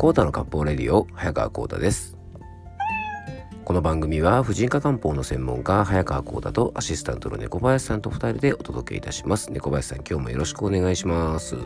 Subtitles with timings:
[0.00, 2.16] コータの漢方レディオ早川コータです。
[3.66, 9.52] この番組は婦人科漢方の専門家早川コータとアシスタントの猫林さんと二人でお届けいたします。
[9.52, 11.56] 猫林さん今日もよろしくお願いします。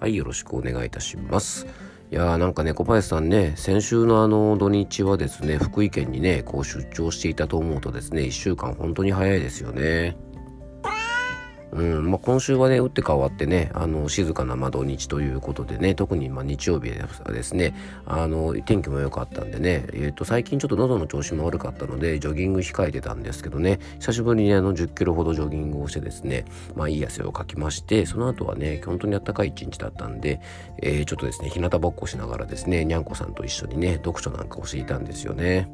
[0.00, 1.68] はいよろしくお願いいたします。
[2.10, 10.16] いやーなんかね小林さんね先週のあの土日はですね福井県にねこう出張していたと思うとですね1週間本当に早いですよね。
[11.72, 17.74] うんまあ、今週はね打って変わってねあの静かな、ま土日ということでね特にま日曜日はですね
[18.06, 30.40] あの天気も良かったんでね、えー、と最近ちょっと喉の調子も悪かったのでジョギング控えてたんですけどね久しぶりにあの10キロほどジョギングをしてですねまあいい汗をかきましてその後はね本当にあったかい一日だったんで、
[30.82, 35.68] えー、ちょっとですね日向ぼっこしながらですねにゃんこさんと一緒にね読書なんかをしていたんですよね。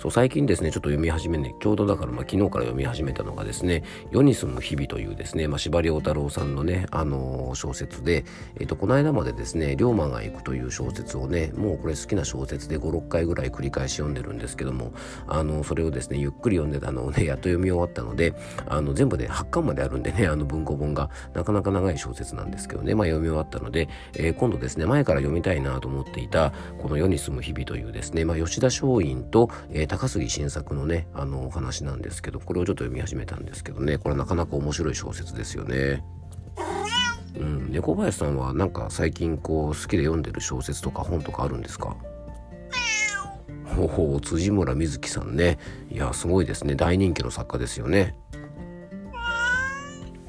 [0.00, 8.24] そう最近ですねちょっと読み始めねちょうどだからまあ昨日から読み始めたのがですね「世に住む日々」というですね、まあ、司馬太郎さんのね、あのー、小説で、
[8.58, 14.94] えっ、とこの間までですね「龍馬が行く」という小説をねもうこれ好きな小説で56回ぐらい繰り返し読んでるんですけども
[15.26, 18.32] あのそれをですねゆっくり読んでたのをねやっと読み終わったので
[18.68, 36.04] あの全部で8巻まであるんでねあの文庫本がなかなか長い小説なんですけどねまあ読み終わったので、えー、今度ですね前から読みたいなと思っていたこの「世に住む日々」というですね、まあ、吉田松陰と、えー、高杉晋作のねあのお話なんですけどこれをちょっと読み始めたんですけどねこれなかなか面白い小説ですよね。
[37.36, 41.96] うん、猫林さんはなんか最近こう好きで読んでる小説とか本とかあるんですか？
[43.64, 44.20] ほほう。
[44.20, 45.58] 辻村瑞希さんね。
[45.90, 46.76] いやすごいですね。
[46.76, 48.14] 大人気の作家ですよね。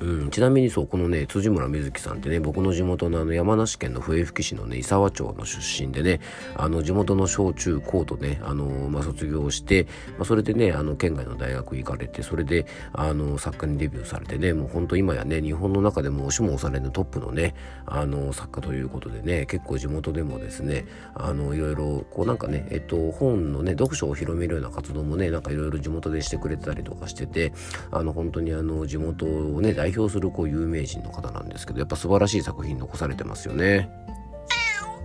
[0.02, 6.20] うん、ちなみにそうこのね辻村瑞希さんってね僕の地元のあの山梨県の笛吹市のね伊沢町の出身でね
[6.56, 9.86] あの地元の小中高とねあの、まあ、卒業して、
[10.18, 17.54] まあ、それでねあの県外の大学行かれてそれであの作家にデビューされてねもうほんと今やね日本の中でも押しも押されぬトップのね
[17.86, 27.54] あの作家ということでね結構地元でもですねあのいろいろこうなんかねえっと本のね読書を広めるような活動もねなんかいろいろ地元でしてくれてたりとかしてて
[27.92, 33.90] あの本当にあの地元をね代代表するこう有名人の方なんですけどやっぱ素晴らしい作品残されてますよね。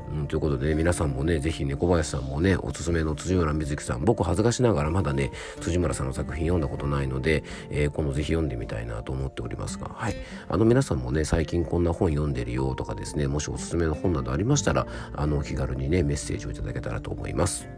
[0.09, 10.15] うん、ということで、ね、皆さんもね、ぜひ猫林さんもね、おすすめの辻村瑞希さん、僕恥ずかしながらまだね、辻村さんの作品読んだことないので、えー、今度ぜひ読んでみたいなと思っておりますが、はい。
[10.49, 17.69] あの皆さんもね、最近こんな本読んでるよとかですね、もしおすすめの本などありましたら、あの、お気軽にね、メッセージをいただけたらと思います。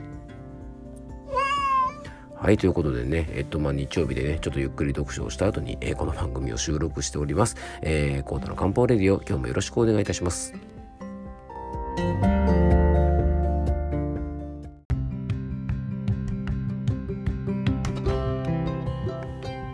[2.41, 7.57] はい、ということでね、えっと、まあ、日曜日でね、ちょっとゆっくり読書をした後に、えー、この番組を収録しております。
[7.83, 10.55] えー、コータの漢方レディオ、今日もよろしくお願いいたします。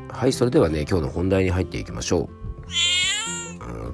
[0.08, 2.44] はい、それではね、今日の本題に入っていきましょう。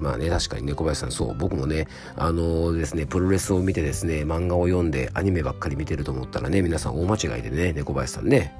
[0.01, 8.55] まあね、確かにね、林さん、そう、僕もね、あのー、ですね、プロレスを見てですね、漫画を読んで、アニメばっかり見てると思ったらね、皆さん大間違いでね、猫林さんね、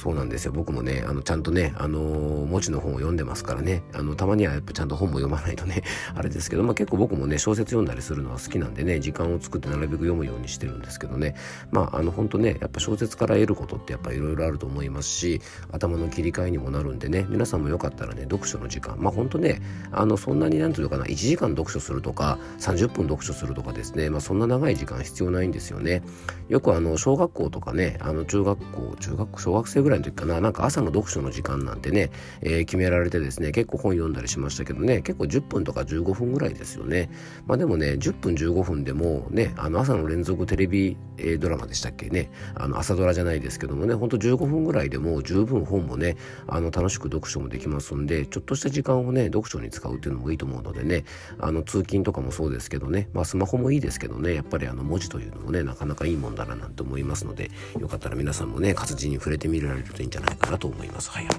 [0.00, 0.52] そうなんですよ。
[0.52, 3.82] 僕もねあのちゃんとねあの文字の本を読んでますからね。
[3.92, 5.82] あのたまにはやっぱちゃんと本も読まないとね
[6.16, 11.34] あれですけど、まあ、結構僕もね小説読んだりするのは好きなんでね時間を作ってなるべく読むようにしてるんですけどね。
[11.70, 18.96] まああの本当ねやっぱ小説から得ることってやっぱいろいろあると思いますし頭の切り替えにもなるんでね皆さんもよかったらね読書の時間。
[18.98, 19.60] まあ本当ね
[19.92, 24.08] あのそんなになんていうかな1時間読書するとか30分読書するとかですね。
[24.08, 26.02] まあそんな長い時間必要ないんですよね。
[26.48, 32.10] よくあの小学校とかねあの中学校中学小学生ぐらいの時かななんか朝の読書の時間なんてね、
[32.42, 37.10] えー、決められてですね、結構本読んだりしましたけどね、結構10分とか15分ぐらいですよね。
[37.46, 46.16] まあでもね、10分15分でもね、あの朝の連続テレビ、えー、ドラマでしたっけね、あの朝ドラじゃないですけどもね、ほんと15分ぐらいでも十分本もね、
[46.48, 51.04] あの楽しく読書もできますんで、ちょっとした時間をね、読書に使うっていうのもいいと思うのでね、
[51.38, 61.10] あの通勤とかもそうですけどね、まあスマホもいいですけどね、やっぱりあの文字というのもね、なかなかいいもんだななんて思いますので、よかったら皆さんもね、活字に触れてみられるといいんじゃないかなと思います。
[61.10, 61.34] はいはい。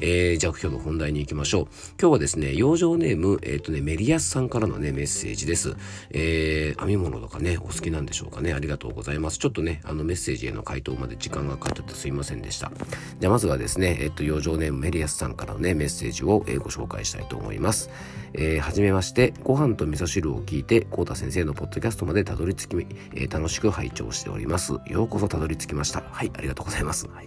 [0.00, 1.64] えー、じゃあ今日の本題に行きましょう。
[2.00, 5.76] 今日はですね、養生ネーム、えっ、ー、とね、メリアスさんからのね、メッセージです。
[6.10, 8.52] えー、編み物とかね、お好きなんでしょうかね。
[8.52, 9.38] ありがとうございます。
[9.38, 12.70] ちょっとね、あのメッセージへの回答まで時間がかかっててすいませんでした。
[13.18, 17.90] じゃあまずはですね、えっ、ー、と、養生ネームメリアスさんからのね、メッセージを、えー、ご紹介したいと思います。
[18.34, 24.74] えー、はじめまして、ご飯と味噌汁を聞いて、コータ先生のポッドキャストまでたどり着き、えー、楽しく拝聴しております。
[24.86, 26.02] ようこそたどり着きました。
[26.10, 27.08] はい、ありがとうございます。
[27.08, 27.26] はい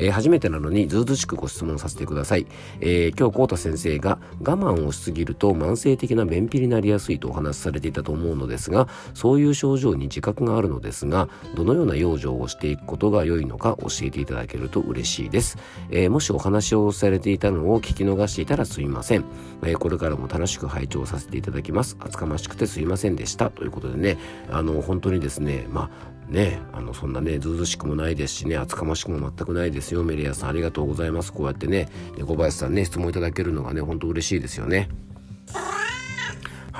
[0.00, 2.46] えー、初めてなのにずうずしくご質問させてください。
[2.80, 15.58] えー、今日、コータ先生が我慢をしすぎると慢性的な便秘になりやすいとお話しされていたと思うのですが、そういう症状に自覚があるのですが、どのような養生をしていくことが良いのか教えていただけると嬉しいです。
[15.90, 19.24] えー、もしお話をされていたのを聞き逃していたらすいません。
[19.62, 21.96] えー、これからも楽しく拝聴させていただきます。
[22.00, 23.50] 厚かましくてすいませんでした。
[23.50, 24.18] ということでね、
[24.50, 31.88] あの、本当にですね、まあ、ねあのそんなねずうずしくもないですしね厚かましくも全くないですよメリアさんありがとうございますこうやってね
[32.24, 34.88] 小林さんね質問いただけるのがねほんと嬉しいですよね。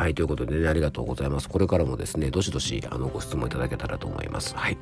[0.01, 1.49] はい、ということでね、ありがとうございます。
[1.51, 4.57] これからもですね、どしどし、あの、ご質問いただけたらと思います。
[4.57, 4.79] はい。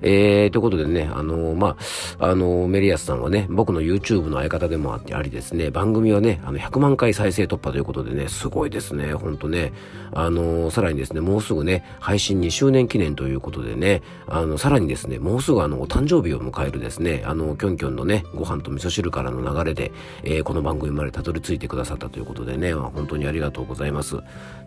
[0.00, 1.76] えー、ということでね、あの、ま
[2.18, 9.74] あ、あの、メリアスさんはね、僕の YouTube の相方でもあってありですね、番組はね、あの、100万回再生突破ということでね、すごいですね、ほんとね。
[10.14, 24.16] あの、さらにですね、もうすぐね、配信2周年記念ということでね、あの、さらにですね、もうすぐあの、お誕生日を迎えるですね、あの、キョンキョンのね、ご飯と味噌汁からの流れで、えー、この番組までたどり着いてくださったということでね、まあ、本当にありがとうございます。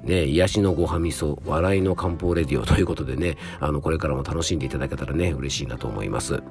[0.04, 6.42] ね、癒しのごはみそ、笑いの漢方レディオということでね、あの、これからも楽しんでいただけたらね、嬉しいなと思います。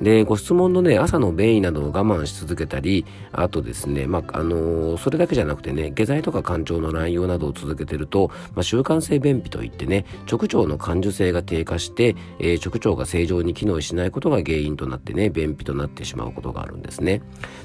[0.00, 17.22] で、ご質問のね、朝の便意などを我慢し続けたり、あとですね、まあ、あのー、それだけじゃなくてね、下剤とか肝腸の乱用などを続けてると、まあ、習慣性便秘といってね、直腸の感受性が低下して、えー、直腸が正常に機能しないことが原因となってね、便秘となってしまうことがあるんですね。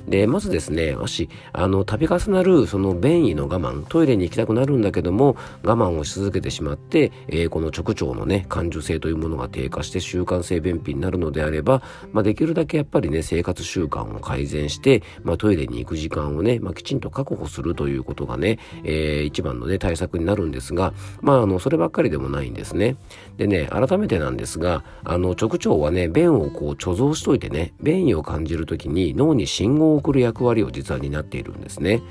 [0.07, 11.81] で、まずですね、もし、あの、度重なるその便意の我慢、トイレに行きたくなるんだけども、我慢をし続けてしまって、えー、この直腸のね、感受性というものが低下して習慣性便秘になるのであれば、
[12.13, 22.95] まあまあ、できるだけやっぱりね、生活習慣を改善して、まあ、トイレに行く時間をね、まあ、きちんと確保するということがね、えー、一番のね、対策になるんですが、まあ、あの、そればっかりでもないんですね。
[23.37, 32.03] でね、改めてなんですが、あの、直腸はね、便をこう貯蔵しといてね、便意を感じるときに脳に信号を送る役割を実は担っているんですね。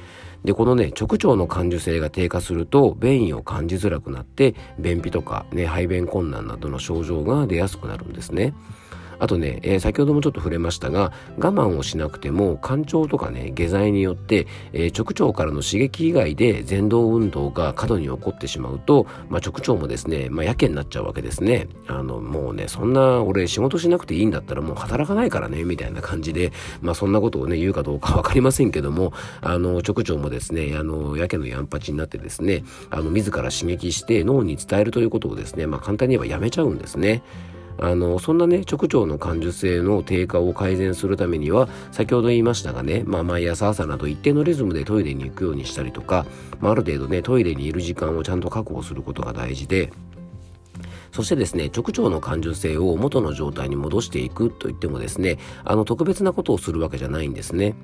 [0.44, 8.54] で、このね、直腸の感受性が低下すると、便意を感じづらくなって、便秘とかね、排便困難などの症状が出やすくなるんですね。
[9.20, 21.68] あとね、えー、先ほどもちょっと触れましたが、我慢をしなくても、肝腸とかね、下剤によって、えー、直腸からの刺激以外で前動運動が過度に起こってしまうと、まあ、直腸もですね、まあ、やけになっちゃうわけですね。
[21.86, 29.12] あの、もうね、そんな、俺仕事しなくていいんだったらもう働かないからね、みたいな感じで、まあ、そんなことをね、言うかどうかわかりませんけども、
[29.42, 37.22] あの、直腸もですね、あの、やけのやんぱちになってですね、あの、自ら刺激して脳に伝えるということをですね、まあ、簡単に言えばやめちゃうんですね。
[37.82, 46.26] あのそんなね直腸の感受性の低下を改善するためには先ほど言いましたがね、まあ、毎朝朝など一定のリズムでトイレに行くようにしたりとか、
[46.60, 49.92] まあ、ある程度ねトイレにいる時間をちゃんと確保することが大事で
[51.12, 57.74] そしてですね、直腸の感受性を元の状態に戻していくと言ってもですね、あの特別なことをするわけじゃないんですね。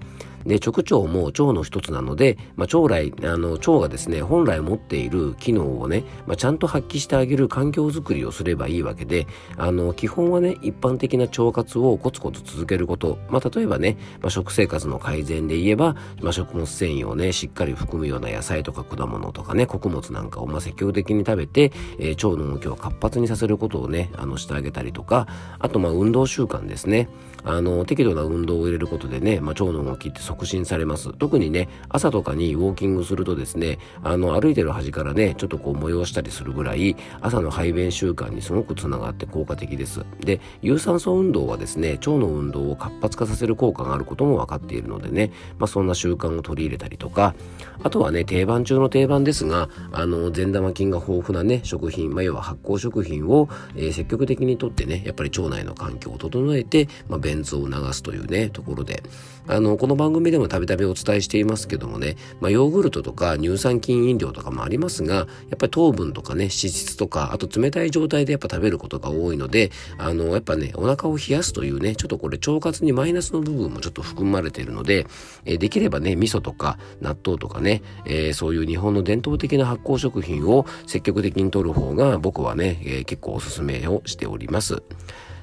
[0.47, 9.27] で、直腸も腸の一つなので、まあ、腸来、あの、腸がですね、本来持っている機能をね、まあ、ちゃんと発揮してあげる環境づくりをすればいいわけで、
[9.57, 25.27] あの、基本はね、一般的な腸活をコツコツ続けること、まあ、例えばね、まあ、食生活の改善で言えば、まあ、食物繊維をね、しっかり含むような野菜とか果物とかね、穀物なんかを、まあ、積極的に食べて、えー、腸の動きを活発にさせることをね、あの、してあげたりとか、
[25.59, 27.09] あと、まあ、運動習慣ですね。
[27.49, 31.13] あの、適度な運動を入れることでね、まあ、腸の動きって促進されます。
[31.13, 40.05] 特にね、朝とかにウォーキングするとですね、あの、歩いてる端からね、ちょっとこう催したりするぐらい、朝の排便習慣にすごくつながって効果的です。
[40.19, 47.37] で、有酸素運動はですね、腸の運動を活発化させる効果があることも分かっているのでね、まあ、そんな習慣を取り入れたりとか、
[47.85, 59.03] あとはね、定番中の定番ですが、あの、善玉菌が豊富なね、食品、まあ、要は発酵食品品を、えー、積極的にとってね、やっぱり腸内の環境を整えて、まあ、便通を促すというね、ところで、
[59.49, 75.07] あの、この番組でもたびたびお伝えしていますけどもね、まあ、ヨーグルトとか乳酸菌飲料とかもありますが、やっぱり糖分とかね、脂質とか、あと冷たい状態でやっぱ食べることが多いので、あの、やっぱね、お腹を冷やすというね、ちょっとこれ腸活にマイナスの部分もちょっと含まれているので、
[75.45, 84.83] えー、できればね、味噌とか納豆とかね、えー、そういう日本の伝統的な発酵食品を積極的に摂る方が僕はね、えー、結構おすすめをしております。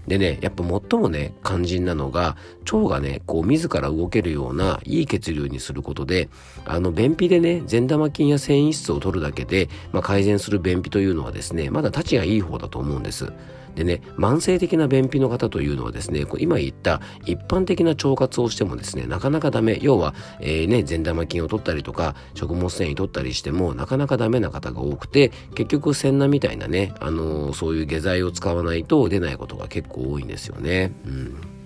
[0.07, 2.35] でね、やっぱ最もね、肝心なのが、
[2.71, 6.29] 腸がね、こう自ら動けるようないい血流にすることで、
[6.65, 13.31] あの、便秘でね、善玉菌や繊維質を取るだけで、まあ、改善する便秘というのはですね、まだ立ちがいい方だと思うんです。
[13.75, 19.79] でね、慢性的な便秘の方というのはですね、今言った一般的な腸活をしてもですね、なかなかダメ。
[19.81, 30.91] 要は、えー、ね、善玉菌を取ったりとか、食物繊維取ったりしても、なかなかダメな方が多くて、結局、センナみたいなね、あのー、そういう下剤を使わないと出ないことが結構多いんですよね。
[31.05, 31.62] うん。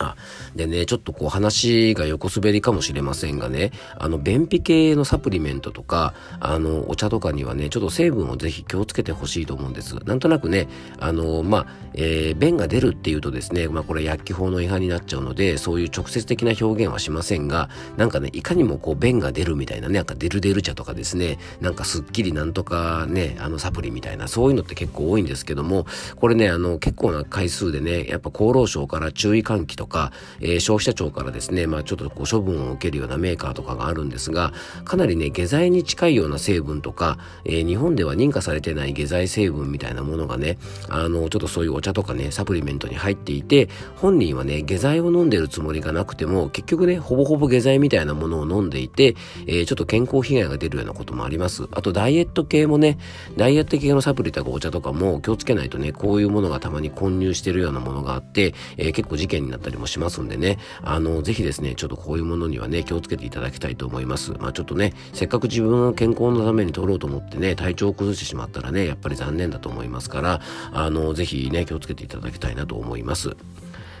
[0.00, 0.16] あ、
[0.56, 9.96] でね、ちょっとこう話が横滑りかもしれませんがね、あの、便秘系のサプリメントとか、あの、お茶とかにはね、ちょっと成分をぜひ気をつけてほしいと思うんです。
[10.06, 34.52] なんとなくね、あの、まあ、えー、便が出るっていうとですね、まあこれ薬機法の違反になっちゃうので、そういう直接的な表現はしませんが、なんかね、いかにもこう便が出るみたいなね、なんかデルデル茶とかですね、なんかすっきりなんとかね、あのサプリみたいな、そういうのって結構多いんですけども、これね、あの、結構な回数でね、やっぱ厚労省から注意喚起とか、かえー、消費者庁からですね、まあちょっとこう処分を受けるようなメーカーとかがあるんですが、
[34.84, 49.16] かなりね、下剤に近いような成分とか、えー、日本では認可されてない下剤成分みたいなものがね、あの、ちょっとそういうお茶とかね、サプリメントに入っていて、本人はね、下剤を飲んでるつもりがなくても、結局ね、ほぼほぼ下剤みたいなものを飲んでいて、
[49.46, 51.66] えー、ちょっと健康被害が出るようなこともあります。
[51.72, 52.98] あと、ダイエット系もね、
[53.36, 64.32] ダイエット系のサプリとかお茶とかも気をつけないとね、こういうものがたまに混入してるようなものがあって、えー、結構事件になったりもしますんでね、あの、ぜひですね、ちょっとこういうものにはね、気をつけていただきたいと思います。
[64.38, 70.40] まあちょっとね、せっかく自分の健康のために取ろうと思ってね、体調を崩してしまったらね、やっぱり残念だと思いますから、
[70.72, 73.36] あの、ぜひね、気をつけていただきたいなと思います。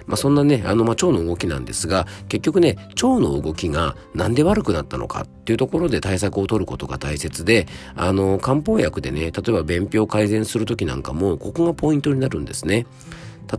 [0.06, 12.86] まあ、そんなね、あの、ま腸の動きなんですが、結局ね、腸の動きがなんで悪くなったのかっていうところで対策を取ることが大切で、あの、漢方薬でね、例えば便秘を改善するときなんかも、ここがポイントになるんですね。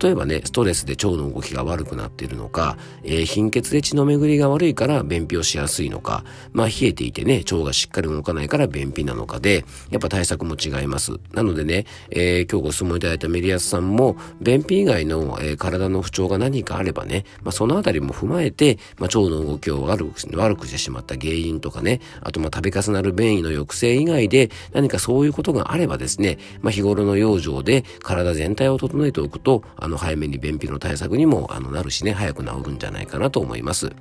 [0.01, 6.23] 例えばね、ストレスで腸の動きが悪くなっているのか、えー、貧血で血の巡りが悪いから便秘をしやすいのか、
[6.53, 11.13] まあ冷えていてね、腸がしっかり動かないから便秘なのかで、やっぱ対策も違います。
[11.33, 33.91] なのでね、えー、今日ご質問いただいたメリアスさんも、便秘以外の、えー、体の不調が何かあればね、まあそのあたりも踏まえて、まあ腸の動きを悪く悪くしてしまった原因とかね、あとまあ度重なる便意の抑制以外で何かそういうことがあればですね、まあ日頃の養生で体全体を整えておくと、あの早めに便秘の対策にもあのなるしね早く治るんじゃないかなと思います。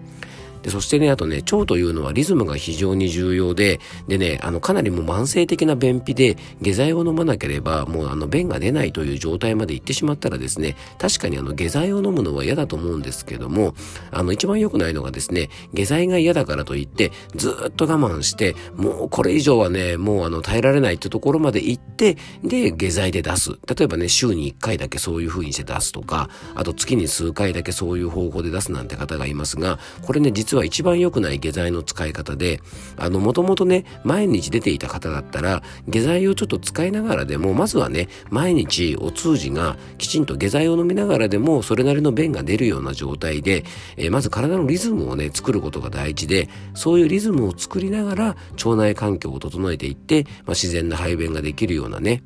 [0.62, 13.75] で、そしてね、あとね、腸というのはリズムが非常に重要で、でね、あの、かなりもう慢性的な便秘で、下剤を飲まなければ、もうあの、便が出ないという状態まで行ってしまったらですね、確かにあの、下剤を飲むのは嫌だと思うんですけども、
[14.11, 23.52] あの、一番良くないのがですね、下剤が嫌だからといって、ずっと我慢して、もうこれ以上はね、もうあの、耐えられないってところまで行って、で、下剤で出す。
[23.67, 32.61] 例えばね、週に1回だけそういう風にして出すとか、あと月に数回だけそういう方法で出すなんて方がいますが、これね、実は一番良くない下剤の使い方で、
[32.97, 43.64] あの、もともとね、毎日出ていた方だったら、下剤をちょっと使いながらでも、まずはね、毎日お通じがきちんと下剤を飲みながらでも、それなりの便が出るような状態で、
[43.97, 52.23] えー、まず体のリズムをね、作ることが大事で、そういうリズムを作りながら、腸内環境を整えていって、まあ、自然な排便ができるようなね、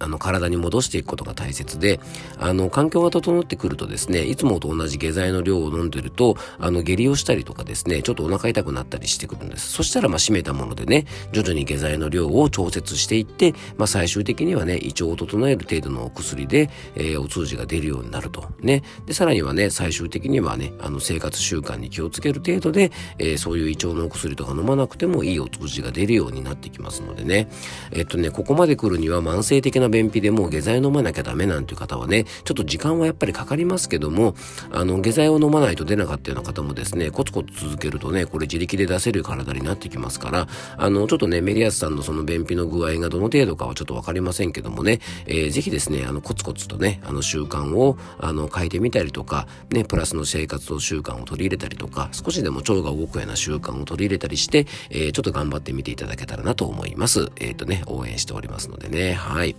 [0.00, 2.00] あの、体に戻していくことが大切で、
[2.38, 9.70] あの、環境が整ってくるとですね、いつもと同じ下剤の量を飲んでると、あの、下痢をしたりとかですね、ちょっとお腹痛くなったりしてくるんです。
[9.70, 18.48] そしたら、まあ、締めたものでね、徐々に下剤の量を調節していって、まあ、最終的にはね、胃腸を整える程度のお薬で、えー、お通じが出るようになると。
[18.60, 18.82] ね。
[19.06, 27.50] で、さらにはね、最終的にはね、あの、生活習慣に気をつける程度で、えー、そういう胃腸のお薬とか飲まなくてもいいお通じが出るようになってきますのでね。
[27.92, 34.34] えっとね、ここまで来るには慢性的な便秘でもう下剤飲まなきゃダメなんていう方はね、ちょっと時間はやっぱりかかりますけども、
[34.72, 57.30] あの、下剤を飲まないと出なかったような方もですね、コツコツ続けるとね、これ自力で出せる体になってきますから、あの、ちょっとね、メリアスさんのその便秘の具合がどの程度かはちょっとわかりませんけどもね、えー、ぜひですね、あの、コツコツとね、あの、習慣を、あの、変えてみたりとか、ね、プラスの生活の習慣を取り入れたりとか、少しでも腸が動くような習慣を取り入れたりして、えー、ちょっと頑張ってみていただけたらなと思います。
[57.36, 59.56] えっ、ー、とね、応援しておりますのでね、はい。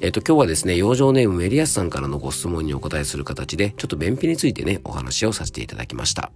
[0.00, 6.32] えっ、と、今日はですね、養生ネームメリアスさんからのご質問にお答えする形で、ちょっと便秘についてね、お話をさせていただきました。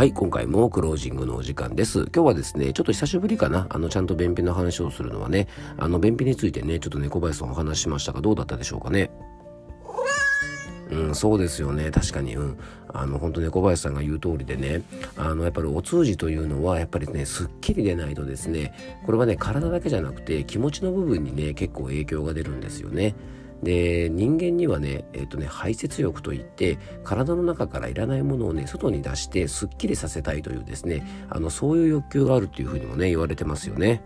[0.00, 2.04] はい、今回もクロージングのお時間です。
[2.14, 9.10] 今日はですね、ちょっと久しぶりかな、あの、ちゃんと便秘の話をするのはね、あの、便秘についてね、ちょっと猫林さんお話ししましたが、どうだったでしょうかね？
[11.10, 14.82] ん、そうですよね確かに、うん、あの本当猫林さんが言う通りでね
[15.16, 18.74] あのやっぱりお通じというのはやっぱりねすっきり出ないとですね
[19.06, 23.14] これはね体だけじゃなくて気持ちの部分にね結構影響が出るんですよね。
[23.62, 34.02] で人間にはね,、えーとね排泄欲といって体の中からいらないものをね外に出してすっきりさせたいというですねあのそういう欲求があるというふうにもね言われてますよね。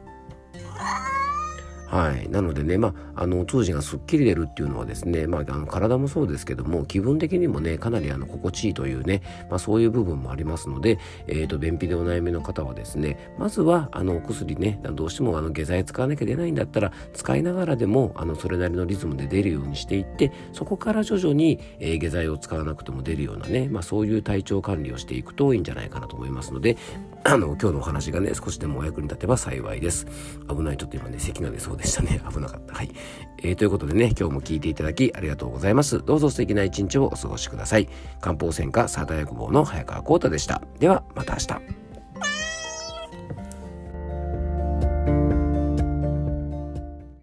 [1.94, 10.98] はい、なのでね、まあ、あの通じがすっきり出るっていうのはですね、まあ、あの体もそうですけども気分的にもねかなりあの心地いいというね、まあ、そういう部分もありますので、
[11.28, 26.76] えーと、便秘でお悩みの方はですねまずはあのお薬ねどうしてもあの下剤使わなきゃ出ないんだったら使いながらでもあのそれなりのリズムで出るようにしていってそこから徐々に、えー、下剤を使わなくても出るようなね、まあ、そういう体調管理をしていくといいんじゃないかなと思いますので
[27.22, 30.06] あの今日のお話がね少しでもお役に立てば幸いです。
[30.48, 32.20] 危ないちょっと今ね咳が出そうででしたね。
[32.28, 32.74] 危なかった。
[32.74, 32.90] はい、
[33.38, 36.04] えー、ということでね今日も聞いていただきありがとうございます。
[36.04, 37.88] どうぞ素敵な一日をお過ごしください。
[38.20, 40.62] 漢方専科サータ薬房の早川浩太でした。
[40.78, 41.83] ではまた明日。